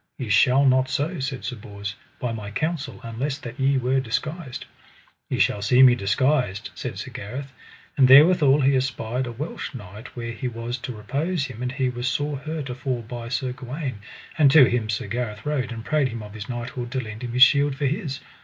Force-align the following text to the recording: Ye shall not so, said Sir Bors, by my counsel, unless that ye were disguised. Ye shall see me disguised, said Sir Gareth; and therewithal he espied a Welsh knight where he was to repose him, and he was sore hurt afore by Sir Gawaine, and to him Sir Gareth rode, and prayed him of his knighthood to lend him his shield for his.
Ye 0.17 0.29
shall 0.29 0.65
not 0.65 0.89
so, 0.89 1.19
said 1.19 1.45
Sir 1.45 1.55
Bors, 1.57 1.93
by 2.19 2.31
my 2.31 2.49
counsel, 2.49 2.99
unless 3.03 3.37
that 3.37 3.59
ye 3.59 3.77
were 3.77 3.99
disguised. 3.99 4.65
Ye 5.29 5.37
shall 5.37 5.61
see 5.61 5.83
me 5.83 5.93
disguised, 5.93 6.71
said 6.73 6.97
Sir 6.97 7.11
Gareth; 7.11 7.51
and 7.95 8.07
therewithal 8.07 8.61
he 8.61 8.75
espied 8.75 9.27
a 9.27 9.31
Welsh 9.31 9.75
knight 9.75 10.15
where 10.15 10.31
he 10.31 10.47
was 10.47 10.79
to 10.79 10.95
repose 10.95 11.43
him, 11.45 11.61
and 11.61 11.71
he 11.73 11.87
was 11.89 12.07
sore 12.07 12.37
hurt 12.37 12.67
afore 12.71 13.03
by 13.03 13.29
Sir 13.29 13.51
Gawaine, 13.51 13.99
and 14.39 14.49
to 14.49 14.65
him 14.67 14.89
Sir 14.89 15.05
Gareth 15.05 15.45
rode, 15.45 15.71
and 15.71 15.85
prayed 15.85 16.07
him 16.07 16.23
of 16.23 16.33
his 16.33 16.49
knighthood 16.49 16.89
to 16.93 16.99
lend 16.99 17.21
him 17.23 17.33
his 17.33 17.43
shield 17.43 17.75
for 17.75 17.85
his. 17.85 18.21